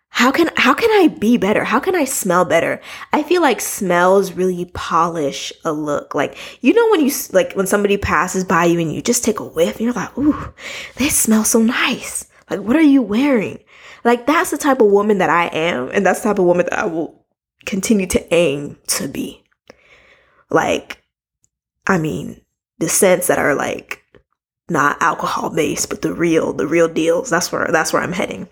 [0.09, 1.63] How can how can I be better?
[1.63, 2.81] How can I smell better?
[3.13, 6.15] I feel like smells really polish a look.
[6.15, 9.41] Like you know when you like when somebody passes by you and you just take
[9.41, 10.55] a whiff you're like, "Ooh,
[10.97, 13.59] they smell so nice." Like what are you wearing?
[14.05, 16.67] Like that's the type of woman that I am and that's the type of woman
[16.71, 17.27] that I will
[17.67, 19.46] continue to aim to be.
[20.51, 21.03] Like,
[21.87, 22.41] I mean,
[22.79, 24.03] the scents that are like
[24.69, 27.31] not alcohol based, but the real, the real deals.
[27.31, 28.49] That's where that's where I'm heading.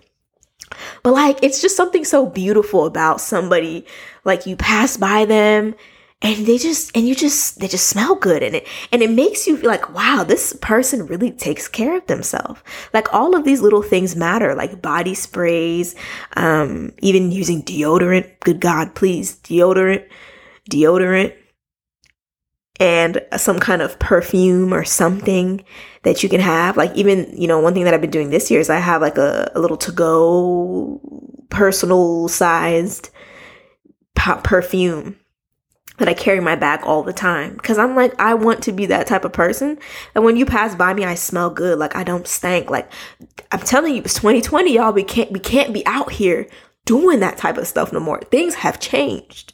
[1.02, 3.86] But like it's just something so beautiful about somebody
[4.24, 5.74] like you pass by them
[6.22, 9.46] and they just and you just they just smell good and it and it makes
[9.46, 13.60] you feel like wow this person really takes care of themselves like all of these
[13.60, 15.94] little things matter like body sprays
[16.36, 20.06] um even using deodorant good god please deodorant
[20.70, 21.34] deodorant
[22.80, 25.64] and some kind of perfume or something
[26.02, 26.76] that you can have.
[26.76, 29.00] Like even, you know, one thing that I've been doing this year is I have
[29.00, 31.00] like a, a little to go
[31.50, 33.10] personal sized
[34.14, 35.16] perfume
[35.98, 37.54] that I carry my bag all the time.
[37.54, 39.78] Because I'm like I want to be that type of person.
[40.14, 41.78] And when you pass by me I smell good.
[41.78, 42.90] Like I don't stink like
[43.52, 44.92] I'm telling you it's 2020 y'all.
[44.92, 46.48] We can't we can't be out here
[46.84, 48.20] doing that type of stuff no more.
[48.20, 49.53] Things have changed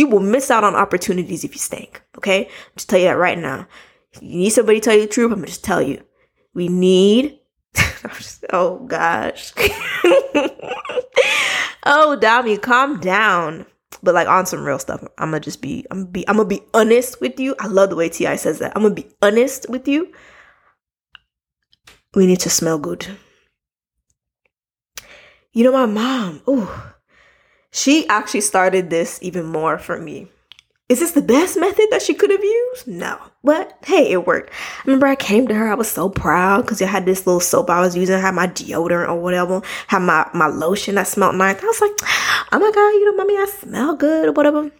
[0.00, 2.02] you will miss out on opportunities if you stink.
[2.16, 2.46] Okay?
[2.46, 3.68] I'm just tell you that right now.
[4.20, 6.02] You need somebody to tell you the truth, I'm gonna just tell you.
[6.54, 7.38] We need
[8.52, 9.52] oh gosh.
[11.86, 13.66] oh Dami, calm down.
[14.02, 16.48] But like on some real stuff, I'm gonna just be I'm gonna be I'm gonna
[16.48, 17.54] be honest with you.
[17.60, 18.72] I love the way Ti says that.
[18.74, 20.12] I'm gonna be honest with you.
[22.14, 23.06] We need to smell good.
[25.52, 26.42] You know my mom.
[26.46, 26.94] Oh,
[27.70, 30.28] she actually started this even more for me.
[30.88, 32.88] Is this the best method that she could have used?
[32.88, 33.16] No.
[33.44, 34.50] But hey, it worked.
[34.50, 37.38] I remember I came to her, I was so proud because I had this little
[37.38, 41.06] soap I was using, I had my deodorant or whatever, had my, my lotion that
[41.06, 41.62] smelled nice.
[41.62, 41.92] I was like,
[42.50, 44.72] oh my God, you know, mommy, I smell good or whatever.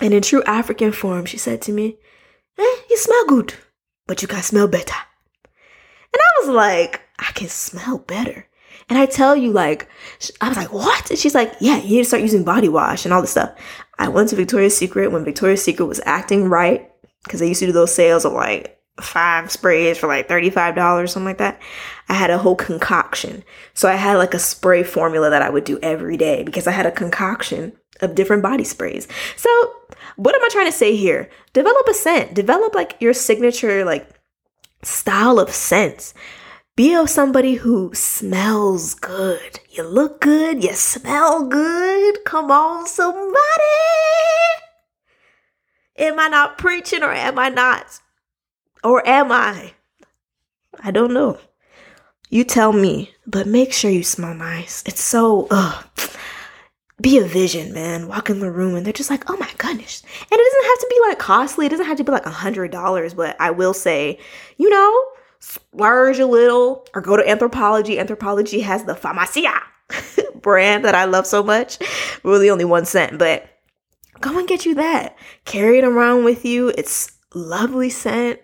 [0.00, 1.96] And in true African form, she said to me,
[2.56, 3.54] eh, you smell good,
[4.06, 4.94] but you can smell better.
[6.12, 8.46] And I was like, I can smell better.
[8.88, 9.88] And I tell you, like,
[10.40, 11.10] I was like, what?
[11.10, 13.54] And she's like, yeah, you need to start using body wash and all this stuff.
[13.98, 16.90] I went to Victoria's Secret when Victoria's Secret was acting right
[17.24, 21.26] because they used to do those sales of like five sprays for like $35, something
[21.26, 21.60] like that.
[22.08, 23.44] I had a whole concoction.
[23.74, 26.72] So I had like a spray formula that I would do every day because I
[26.72, 29.08] had a concoction of different body sprays.
[29.36, 29.50] So
[30.16, 31.28] what am I trying to say here?
[31.52, 32.34] Develop a scent.
[32.34, 34.08] Develop like your signature like
[34.82, 36.14] style of scents.
[36.76, 39.60] Be of somebody who smells good.
[39.70, 42.22] You look good, you smell good.
[42.26, 43.32] Come on, somebody.
[45.96, 48.00] Am I not preaching or am I not?
[48.84, 49.72] Or am I?
[50.80, 51.38] I don't know.
[52.28, 54.82] You tell me, but make sure you smell nice.
[54.84, 55.82] It's so, ugh.
[57.00, 58.06] Be a vision, man.
[58.06, 60.02] Walk in the room and they're just like, oh my goodness.
[60.04, 61.64] And it doesn't have to be like costly.
[61.64, 64.18] It doesn't have to be like a hundred dollars, but I will say,
[64.58, 65.04] you know,
[65.46, 68.04] splurge a little or go to Anthropologie.
[68.04, 69.60] Anthropologie has the Farmacia
[70.42, 71.78] brand that I love so much.
[72.24, 73.48] Really only one cent, but
[74.20, 75.16] go and get you that.
[75.44, 76.72] Carry it around with you.
[76.76, 78.40] It's lovely scent.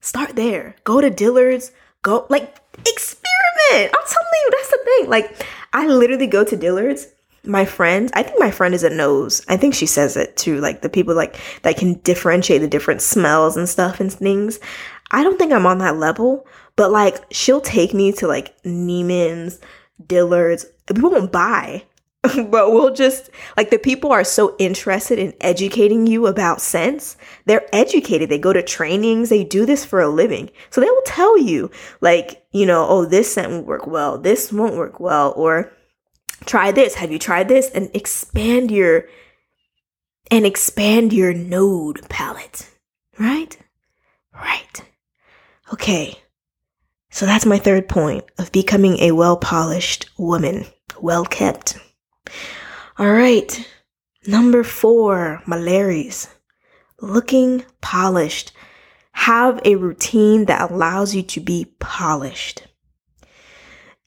[0.00, 0.76] Start there.
[0.84, 1.72] Go to Dillard's.
[2.02, 3.94] Go like experiment.
[3.94, 5.10] I'm telling you, that's the thing.
[5.10, 7.06] Like I literally go to Dillard's.
[7.42, 9.42] My friend, I think my friend is a nose.
[9.48, 10.60] I think she says it too.
[10.60, 14.60] Like the people like that can differentiate the different smells and stuff and things.
[15.10, 16.46] I don't think I'm on that level,
[16.76, 19.60] but like she'll take me to like Neiman's,
[20.06, 20.66] Dillard's.
[20.94, 21.84] We won't buy,
[22.22, 27.16] but we'll just like the people are so interested in educating you about scents.
[27.46, 28.28] They're educated.
[28.28, 29.30] They go to trainings.
[29.30, 30.50] They do this for a living.
[30.70, 31.70] So they will tell you
[32.00, 34.18] like, you know, oh, this scent won't work well.
[34.18, 35.32] This won't work well.
[35.34, 35.72] Or
[36.44, 36.94] try this.
[36.96, 37.70] Have you tried this?
[37.70, 39.06] And expand your
[40.30, 42.70] and expand your node palette.
[43.18, 43.56] Right?
[44.34, 44.82] Right.
[45.72, 46.18] Okay,
[47.10, 50.66] so that's my third point of becoming a well polished woman,
[51.00, 51.78] well kept.
[52.98, 53.68] All right,
[54.26, 56.28] number four, malaries.
[57.00, 58.52] Looking polished.
[59.12, 62.66] Have a routine that allows you to be polished.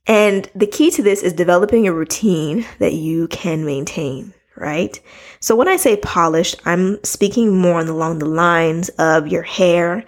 [0.05, 4.99] And the key to this is developing a routine that you can maintain, right?
[5.39, 10.03] So when I say polished, I'm speaking more along the lines of your hair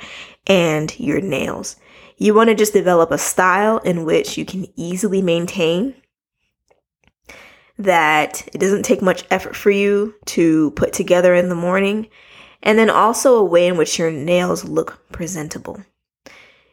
[0.48, 1.76] and your nails.
[2.18, 5.96] You want to just develop a style in which you can easily maintain
[7.78, 12.08] that it doesn't take much effort for you to put together in the morning
[12.64, 15.84] and then also a way in which your nails look presentable.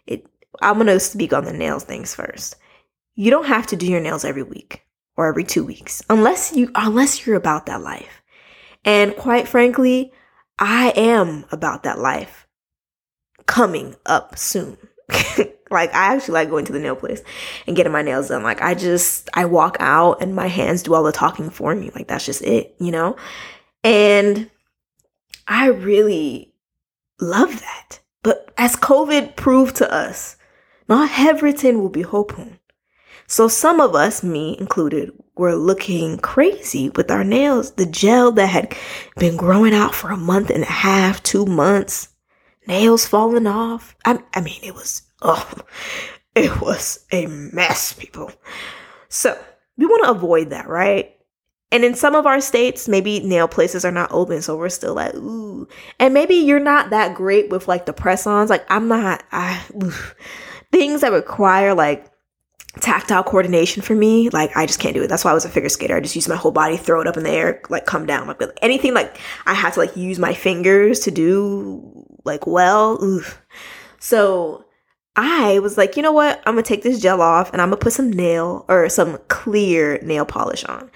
[0.06, 0.26] It
[0.60, 2.56] I'm going to speak on the nails things first.
[3.14, 4.82] You don't have to do your nails every week
[5.16, 8.22] or every 2 weeks unless you unless you're about that life.
[8.84, 10.12] And quite frankly,
[10.58, 12.41] I am about that life
[13.46, 14.76] coming up soon.
[15.70, 17.22] like I actually like going to the nail place
[17.66, 18.42] and getting my nails done.
[18.42, 21.90] Like I just I walk out and my hands do all the talking for me.
[21.94, 23.16] Like that's just it, you know?
[23.82, 24.50] And
[25.46, 26.52] I really
[27.20, 28.00] love that.
[28.22, 30.36] But as COVID proved to us,
[30.88, 32.58] not everything will be hoping.
[33.26, 37.72] So some of us, me included, were looking crazy with our nails.
[37.72, 38.76] The gel that had
[39.16, 42.08] been growing out for a month and a half, two months,
[42.66, 43.96] nails falling off.
[44.04, 45.52] I, I mean, it was, oh,
[46.34, 48.30] it was a mess, people.
[49.08, 49.38] So
[49.76, 51.14] we want to avoid that, right?
[51.70, 54.94] And in some of our states, maybe nail places are not open, so we're still
[54.94, 55.66] like, ooh.
[55.98, 58.50] And maybe you're not that great with like the press-ons.
[58.50, 59.24] Like I'm not.
[59.32, 59.62] I
[60.70, 62.10] things that require like
[62.80, 65.08] tactile coordination for me, like I just can't do it.
[65.08, 65.96] That's why I was a figure skater.
[65.96, 68.26] I just use my whole body, throw it up in the air, like come down.
[68.26, 73.02] Like anything like I had to like use my fingers to do like well.
[73.02, 73.40] Oof.
[73.98, 74.64] So
[75.16, 76.42] I was like, you know what?
[76.46, 79.98] I'm gonna take this gel off and I'm gonna put some nail or some clear
[80.02, 80.90] nail polish on.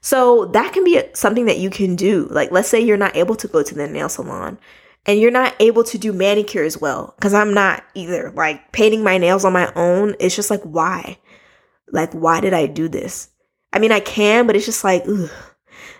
[0.00, 2.28] So that can be something that you can do.
[2.30, 4.58] Like let's say you're not able to go to the nail salon
[5.06, 9.02] and you're not able to do manicure as well because i'm not either like painting
[9.02, 11.18] my nails on my own it's just like why
[11.92, 13.28] like why did i do this
[13.72, 15.30] i mean i can but it's just like ugh.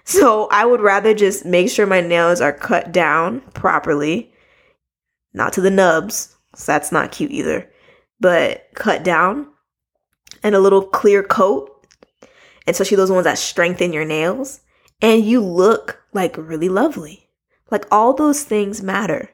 [0.04, 4.32] so i would rather just make sure my nails are cut down properly
[5.34, 7.70] not to the nubs so that's not cute either
[8.20, 9.46] but cut down
[10.42, 11.70] and a little clear coat
[12.22, 14.60] and especially those ones that strengthen your nails
[15.02, 17.24] and you look like really lovely
[17.70, 19.30] like all those things matter.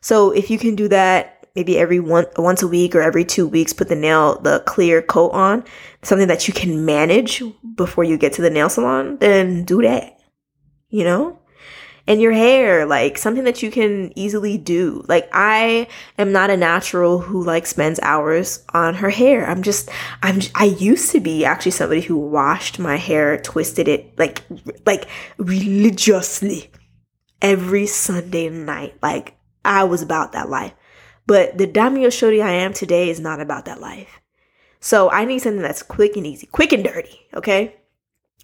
[0.00, 3.46] So if you can do that maybe every one once a week or every two
[3.46, 5.64] weeks, put the nail the clear coat on,
[6.02, 7.42] something that you can manage
[7.74, 10.20] before you get to the nail salon, then do that.
[10.88, 11.38] You know?
[12.08, 15.04] And your hair, like something that you can easily do.
[15.06, 15.86] Like I
[16.16, 19.46] am not a natural who like spends hours on her hair.
[19.46, 19.90] I'm just
[20.22, 24.42] I'm I used to be actually somebody who washed my hair, twisted it like
[24.86, 25.06] like
[25.36, 26.72] religiously
[27.42, 28.94] every Sunday night.
[29.02, 30.72] Like I was about that life.
[31.26, 34.22] But the Damio Shorty I am today is not about that life.
[34.80, 37.76] So I need something that's quick and easy, quick and dirty, okay?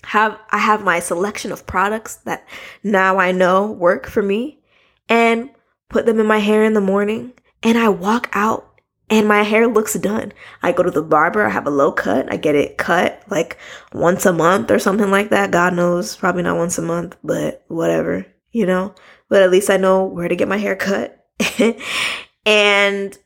[0.07, 2.47] Have I have my selection of products that
[2.83, 4.61] now I know work for me
[5.09, 5.51] and
[5.89, 7.33] put them in my hair in the morning
[7.63, 8.75] and I walk out
[9.11, 10.33] and my hair looks done.
[10.63, 13.59] I go to the barber, I have a low cut, I get it cut like
[13.93, 15.51] once a month or something like that.
[15.51, 18.95] God knows, probably not once a month, but whatever, you know.
[19.29, 21.27] But at least I know where to get my hair cut.
[22.47, 23.19] and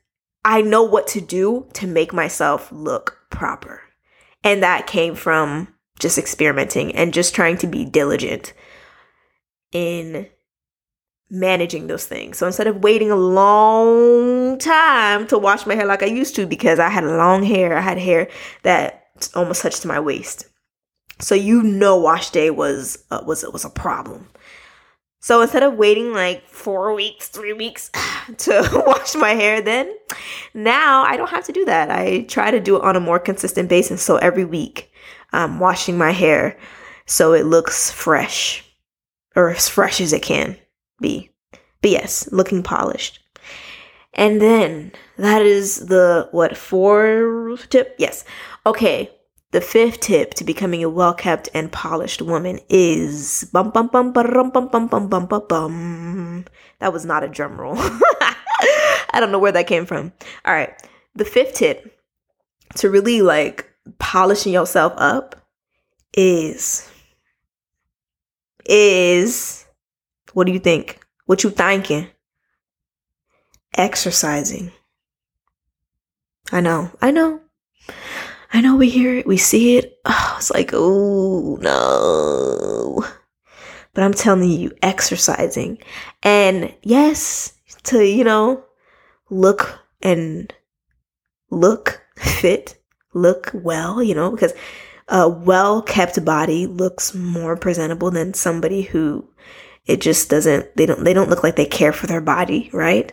[0.45, 3.83] I know what to do to make myself look proper.
[4.43, 8.53] And that came from just experimenting and just trying to be diligent
[9.73, 10.29] in
[11.31, 12.39] managing those things.
[12.39, 16.47] So instead of waiting a long time to wash my hair like I used to
[16.47, 18.29] because I had long hair, I had hair
[18.63, 20.47] that almost touched my waist.
[21.21, 24.29] So you know wash day was uh, was was a problem.
[25.21, 27.91] So instead of waiting like 4 weeks, 3 weeks
[28.39, 29.93] to wash my hair then,
[30.55, 31.91] now I don't have to do that.
[31.91, 34.01] I try to do it on a more consistent basis.
[34.01, 34.88] So every week
[35.33, 36.57] um, washing my hair
[37.09, 38.65] so it looks fresh
[39.35, 40.57] or as fresh as it can
[41.01, 41.31] be.
[41.81, 43.21] But yes, looking polished.
[44.13, 47.95] And then that is the what fourth tip?
[47.99, 48.25] Yes.
[48.67, 49.11] Okay.
[49.51, 54.13] The fifth tip to becoming a well kept and polished woman is bum bum bum
[54.13, 56.45] bum bum bum bum bum bum bum.
[56.81, 57.77] That was not a drum roll.
[57.79, 60.13] I don't know where that came from.
[60.45, 60.75] All right.
[61.15, 61.99] The fifth tip
[62.77, 63.68] to really like
[63.99, 65.37] polishing yourself up
[66.15, 66.91] is
[68.67, 69.65] is
[70.33, 71.01] what do you think?
[71.27, 72.09] What you thinking?
[73.75, 74.73] Exercising.
[76.53, 76.91] I know.
[77.01, 77.41] I know.
[78.53, 79.99] I know we hear it, we see it.
[80.07, 83.05] Oh, it's like, oh no.
[83.93, 85.79] But I'm telling you, exercising.
[86.23, 87.53] And yes,
[87.85, 88.65] to, you know,
[89.29, 90.53] look and
[91.51, 92.78] look fit
[93.21, 94.53] look well, you know, because
[95.09, 99.29] a well kept body looks more presentable than somebody who
[99.87, 103.13] it just doesn't they don't they don't look like they care for their body, right?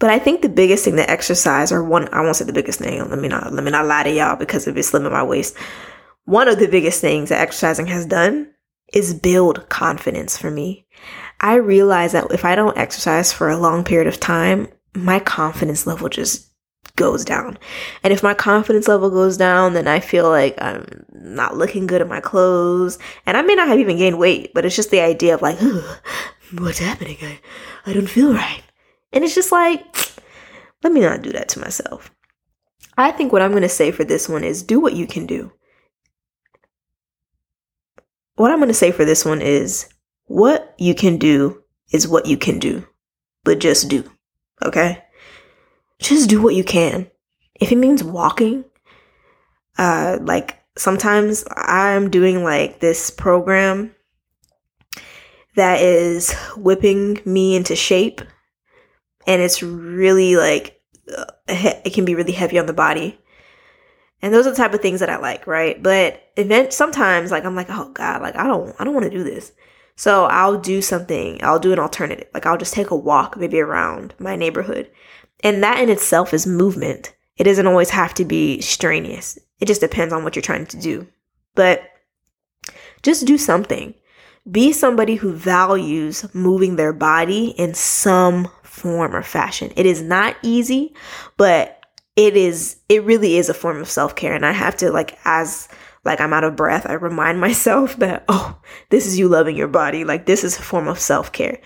[0.00, 2.78] But I think the biggest thing that exercise, or one, I won't say the biggest
[2.78, 3.00] thing.
[3.08, 5.24] Let me not let me not lie to y'all because of it's slim in my
[5.24, 5.56] waist.
[6.24, 8.52] One of the biggest things that exercising has done
[8.92, 10.86] is build confidence for me.
[11.40, 15.86] I realize that if I don't exercise for a long period of time, my confidence
[15.86, 16.47] level just
[16.98, 17.56] goes down.
[18.02, 22.02] And if my confidence level goes down, then I feel like I'm not looking good
[22.02, 22.98] in my clothes.
[23.24, 25.58] And I may not have even gained weight, but it's just the idea of like,
[26.58, 27.16] what's happening?
[27.22, 27.40] I,
[27.86, 28.62] I don't feel right.
[29.12, 29.82] And it's just like,
[30.82, 32.10] let me not do that to myself.
[32.98, 35.24] I think what I'm going to say for this one is do what you can
[35.24, 35.52] do.
[38.34, 39.88] What I'm going to say for this one is
[40.26, 42.86] what you can do is what you can do,
[43.44, 44.04] but just do.
[44.64, 45.02] Okay?
[45.98, 47.10] Just do what you can.
[47.54, 48.64] If it means walking,
[49.78, 53.94] uh, like sometimes I'm doing like this program
[55.56, 58.20] that is whipping me into shape,
[59.26, 60.80] and it's really like
[61.16, 63.18] uh, it can be really heavy on the body.
[64.20, 65.80] And those are the type of things that I like, right?
[65.80, 69.16] But event sometimes like I'm like, oh God, like I don't I don't want to
[69.16, 69.52] do this.
[69.96, 72.28] So I'll do something, I'll do an alternative.
[72.32, 74.88] Like I'll just take a walk maybe around my neighborhood
[75.40, 77.14] and that in itself is movement.
[77.36, 79.38] It doesn't always have to be strenuous.
[79.60, 81.06] It just depends on what you're trying to do.
[81.54, 81.82] But
[83.02, 83.94] just do something.
[84.50, 89.72] Be somebody who values moving their body in some form or fashion.
[89.76, 90.94] It is not easy,
[91.36, 91.84] but
[92.16, 95.68] it is it really is a form of self-care and I have to like as
[96.04, 98.58] like I'm out of breath, I remind myself that oh,
[98.90, 100.04] this is you loving your body.
[100.04, 101.60] Like this is a form of self-care.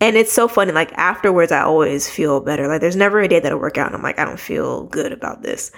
[0.00, 0.72] And it's so funny.
[0.72, 2.68] Like afterwards, I always feel better.
[2.68, 5.12] Like there's never a day that'll work out and I'm like, I don't feel good
[5.12, 5.72] about this.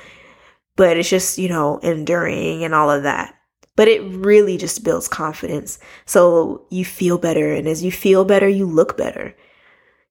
[0.77, 3.35] But it's just, you know, enduring and all of that.
[3.77, 5.79] But it really just builds confidence.
[6.05, 7.53] So you feel better.
[7.53, 9.37] And as you feel better, you look better.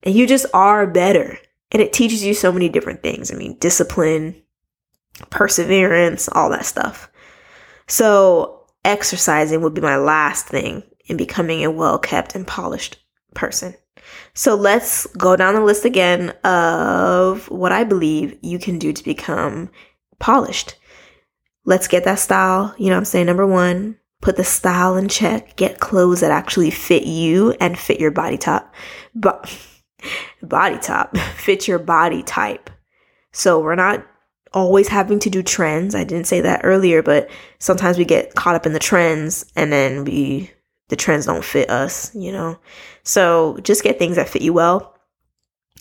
[0.03, 1.37] And you just are better.
[1.71, 3.29] And it teaches you so many different things.
[3.29, 4.41] I mean, discipline,
[5.29, 7.11] perseverance, all that stuff.
[7.87, 12.97] So exercising would be my last thing in becoming a well kept and polished
[13.33, 13.75] person.
[14.37, 19.03] So let's go down the list again of what I believe you can do to
[19.03, 19.71] become
[20.19, 20.75] polished.
[21.65, 22.75] Let's get that style.
[22.77, 23.25] You know what I'm saying?
[23.25, 27.99] Number one, put the style in check, get clothes that actually fit you and fit
[27.99, 28.67] your body type.
[29.15, 29.51] But
[30.43, 32.69] body type, fit your body type.
[33.31, 34.05] So we're not
[34.53, 35.95] always having to do trends.
[35.95, 37.27] I didn't say that earlier, but
[37.57, 40.51] sometimes we get caught up in the trends and then we
[40.89, 42.59] the trends don't fit us, you know.
[43.03, 44.95] So just get things that fit you well.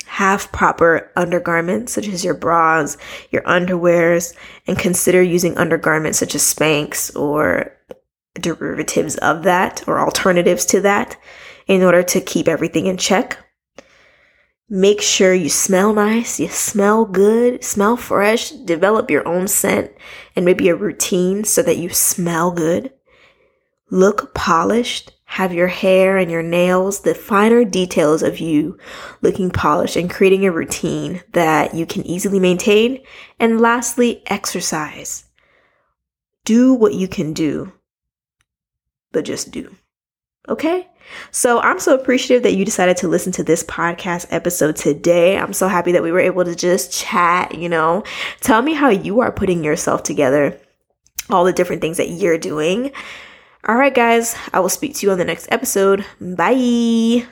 [0.06, 2.96] Have proper undergarments such as your bras,
[3.30, 4.34] your underwears,
[4.66, 7.72] and consider using undergarments such as Spanx or
[8.34, 11.16] derivatives of that or alternatives to that
[11.66, 13.38] in order to keep everything in check.
[14.68, 19.92] Make sure you smell nice, you smell good, smell fresh, develop your own scent
[20.34, 22.92] and maybe a routine so that you smell good.
[23.90, 28.78] Look polished, have your hair and your nails, the finer details of you
[29.22, 33.00] looking polished and creating a routine that you can easily maintain.
[33.38, 35.24] And lastly, exercise.
[36.44, 37.72] Do what you can do,
[39.12, 39.74] but just do.
[40.48, 40.88] Okay?
[41.30, 45.36] So I'm so appreciative that you decided to listen to this podcast episode today.
[45.38, 48.04] I'm so happy that we were able to just chat, you know.
[48.40, 50.58] Tell me how you are putting yourself together,
[51.30, 52.92] all the different things that you're doing.
[53.66, 56.06] All right, guys, I will speak to you on the next episode.
[56.20, 57.26] Bye.